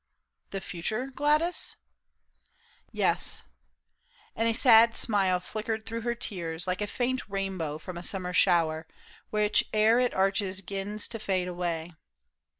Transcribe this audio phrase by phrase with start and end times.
[0.49, 1.75] "The future, Gladys?""
[2.91, 3.43] Yes,"
[4.35, 8.33] and a sad smile flickered through her tears Like a faint rainbow from a summer
[8.33, 8.87] shower,
[9.29, 11.93] Which ere it arches 'gins to fade away.